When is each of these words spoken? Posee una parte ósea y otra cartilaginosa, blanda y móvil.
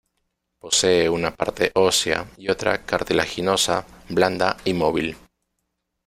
Posee 0.57 1.07
una 1.07 1.29
parte 1.35 1.71
ósea 1.75 2.25
y 2.35 2.49
otra 2.49 2.83
cartilaginosa, 2.87 3.85
blanda 4.09 4.57
y 4.65 4.73
móvil. 4.73 5.15